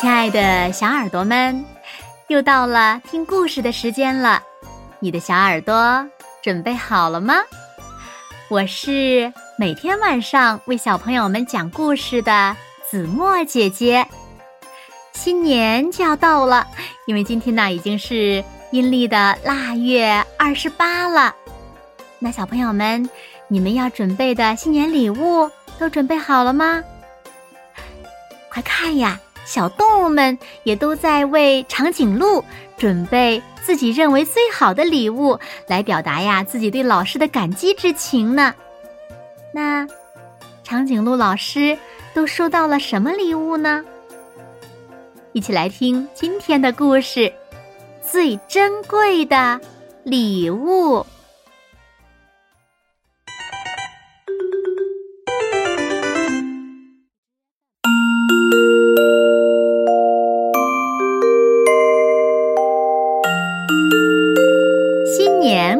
[0.00, 1.64] 亲爱的小耳朵们，
[2.28, 4.40] 又到了听故事的时间了。
[5.00, 6.06] 你的小耳朵
[6.40, 7.34] 准备好了吗？
[8.48, 12.56] 我是每天晚上为小朋友们讲故事的
[12.88, 14.06] 子墨姐姐。
[15.14, 16.64] 新年就要到了，
[17.06, 21.34] 因为今天呢已经是阴历的腊月二十八了。
[22.20, 23.10] 那小朋友们，
[23.48, 26.84] 你们要准备的新年礼物都准备好了吗？
[28.48, 29.18] 快看呀！
[29.48, 32.44] 小动物们也都在为长颈鹿
[32.76, 38.54] 准备自己认为最好的礼物，来表达呀自己对老师的感激之情呢。
[39.54, 39.88] 那
[40.62, 41.78] 长颈鹿老师
[42.12, 43.82] 都收到了什么礼物呢？
[45.32, 47.32] 一起来听今天的故事：
[48.02, 49.58] 最珍贵的
[50.04, 51.06] 礼物。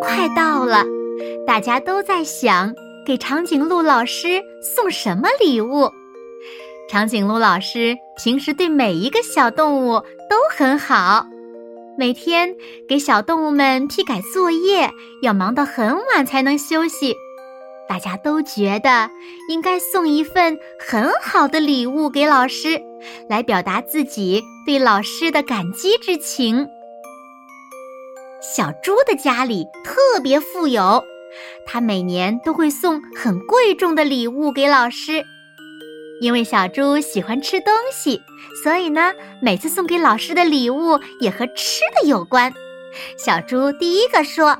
[0.00, 0.84] 快到了，
[1.46, 2.74] 大家都在想
[3.06, 5.90] 给长颈鹿老师送什么礼物。
[6.90, 11.26] 长颈鹿老师平时对每一个小动物都很好，
[11.96, 12.54] 每天
[12.88, 14.90] 给小动物们批改作业，
[15.22, 17.14] 要忙到很晚才能休息。
[17.88, 19.10] 大家都觉得
[19.48, 22.80] 应该送一份很好的礼物给老师，
[23.28, 26.66] 来表达自己对老师的感激之情。
[28.42, 31.04] 小猪的家里特别富有，
[31.64, 35.22] 他每年都会送很贵重的礼物给老师。
[36.20, 38.20] 因为小猪喜欢吃东西，
[38.64, 42.52] 所以呢，每次送给老师的礼物也和吃的有关。
[43.16, 44.58] 小猪第一个说：“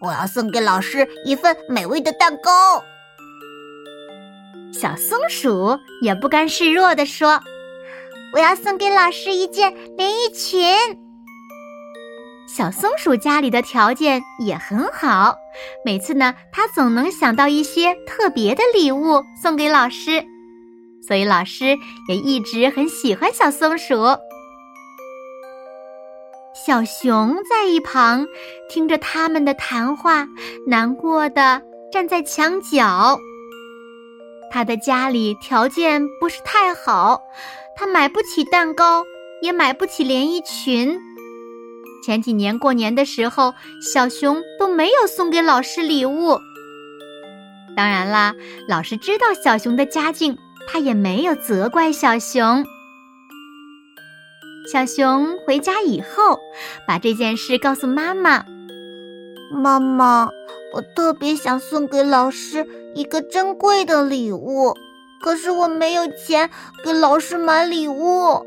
[0.00, 2.84] 我要送给老师一份美味的蛋糕。”
[4.72, 7.40] 小松鼠也不甘示弱地说
[8.32, 10.64] ：“我要送给老师一件连衣裙。”
[12.56, 15.36] 小松鼠家里的条件也很好，
[15.84, 20.24] 每次呢，它总能想到一些特别的礼物送给老师，
[21.04, 21.76] 所以老师
[22.08, 23.96] 也一直很喜欢小松鼠。
[26.54, 28.24] 小熊在一旁
[28.70, 30.24] 听着他们的谈话，
[30.64, 31.60] 难过的
[31.90, 33.18] 站在墙角。
[34.52, 37.20] 他的家里条件不是太好，
[37.74, 39.02] 他买不起蛋糕，
[39.42, 40.96] 也买不起连衣裙。
[42.04, 46.38] 前几年过年的时候，小熊都没有送给老师礼物。
[47.74, 48.34] 当然啦，
[48.68, 50.36] 老师知道小熊的家境，
[50.68, 52.66] 他也没有责怪小熊。
[54.70, 56.38] 小熊回家以后，
[56.86, 58.44] 把这件事告诉妈妈
[59.50, 60.28] ：“妈妈，
[60.74, 64.74] 我特别想送给老师一个珍贵的礼物，
[65.22, 66.50] 可是我没有钱
[66.84, 68.44] 给老师买礼物。”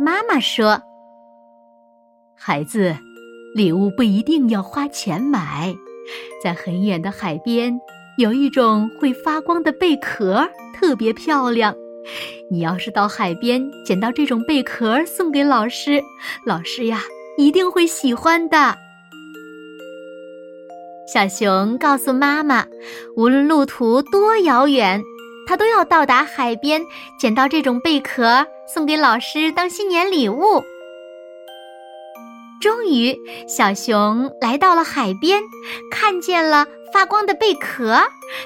[0.00, 0.80] 妈妈说。
[2.36, 2.94] 孩子，
[3.54, 5.74] 礼物不一定要花钱买。
[6.42, 7.80] 在很远的海边，
[8.18, 11.74] 有一种会发光的贝壳，特别漂亮。
[12.50, 16.02] 你要是到海边捡到这种贝壳，送给老师，
[16.44, 17.00] 老师呀
[17.38, 18.76] 一定会喜欢的。
[21.10, 22.66] 小熊告诉妈妈，
[23.16, 25.02] 无论路途多遥远，
[25.46, 26.82] 它都要到达海边，
[27.18, 30.62] 捡到这种贝壳，送给老师当新年礼物。
[32.64, 33.14] 终于，
[33.46, 35.42] 小熊来到了海边，
[35.90, 38.00] 看见了发光的贝壳，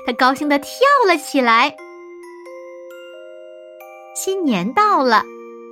[0.05, 0.69] 它高兴地跳
[1.06, 1.73] 了起来。
[4.17, 5.23] 新年到了，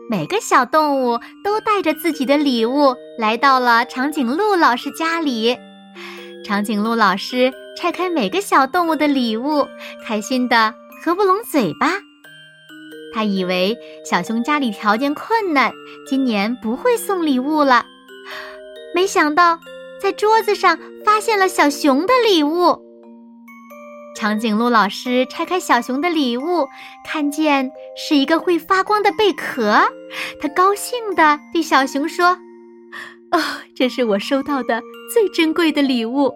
[0.08, 5.58] 每个小动物都带着自己的礼物来到了长颈鹿老师家里。
[6.44, 9.66] 长颈鹿老师拆开每个小动物的礼物，
[10.06, 10.72] 开心的
[11.04, 11.94] 合不拢嘴巴。
[13.12, 13.76] 他以为
[14.08, 15.72] 小熊家里条件困难，
[16.08, 17.84] 今年不会送礼物了。
[18.96, 19.60] 没想到，
[20.00, 22.80] 在桌子上发现了小熊的礼物。
[24.16, 26.66] 长颈鹿老师拆开小熊的礼物，
[27.04, 29.82] 看见是一个会发光的贝壳，
[30.40, 32.38] 他高兴地对小熊说
[33.32, 33.38] ：“哦，
[33.76, 34.80] 这是我收到的
[35.12, 36.32] 最珍贵的礼物。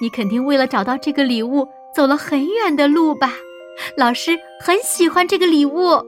[0.00, 3.34] 你肯定为了找到这个礼物走了很远的路吧？
[3.98, 6.02] 老师很喜欢这个礼物。”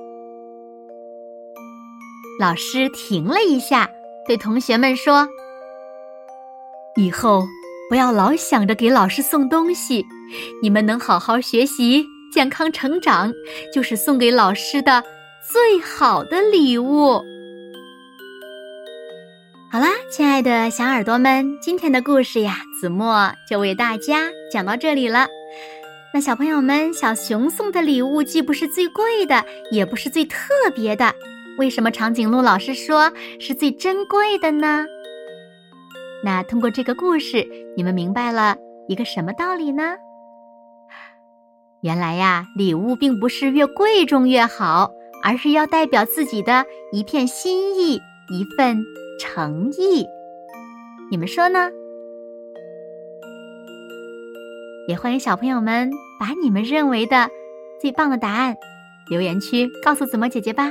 [2.41, 3.91] 老师停了一下，
[4.27, 5.29] 对同学们说。
[6.97, 7.47] 以后
[7.89, 10.05] 不要老想着给老师送东西，
[10.63, 13.33] 你们能好好学习、健康成长，
[13.73, 15.03] 就是送给老师的
[15.51, 17.23] 最好的礼物。
[19.71, 25.27] 好啦，亲爱的小耳朵们，今天的故事呀，子墨就为大家讲到这里了。
[26.13, 30.39] 那小朋友们，小熊送的礼物既不是最贵的，也不是最特
[30.75, 31.15] 别的，
[31.57, 33.11] 为什么长颈鹿老师说
[33.41, 34.85] 是最珍贵的呢？
[36.25, 37.47] 那通过这个故事，
[37.77, 38.57] 你们明白了
[38.89, 39.97] 一个什么道理呢？
[41.83, 44.93] 原来呀，礼物并不是越贵重越好，
[45.25, 48.85] 而是要代表自己的一片心意，一份
[49.19, 50.07] 诚意。
[51.11, 51.71] 你们说呢？
[54.89, 55.91] 也欢迎小朋友们
[56.21, 57.29] 把你们认为的
[57.81, 58.57] 最棒的答案
[59.09, 60.71] 留言区告诉子墨姐姐吧。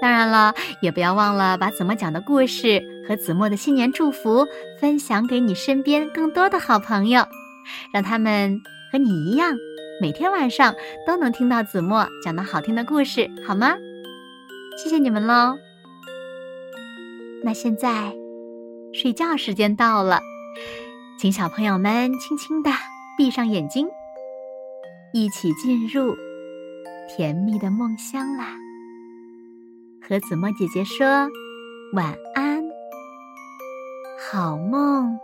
[0.00, 4.46] 当然了，也不要忘了把子墨讲的故事和子墨的新年祝福
[4.80, 7.26] 分享给你身边更多的好朋友，
[7.92, 8.60] 让他们
[8.90, 9.56] 和你一样，
[10.00, 10.74] 每天晚上
[11.06, 13.76] 都能听到子墨讲的好听的故事，好吗？
[14.82, 15.56] 谢谢你们喽！
[17.44, 18.12] 那现在
[18.94, 20.20] 睡觉时间到了，
[21.18, 22.70] 请小朋友们轻轻的。
[23.18, 23.86] 闭上眼睛，
[25.12, 26.16] 一起进入
[27.06, 28.56] 甜蜜的梦乡啦！
[30.10, 31.06] 和子墨姐姐说
[31.92, 32.64] 晚安，
[34.18, 35.16] 好梦。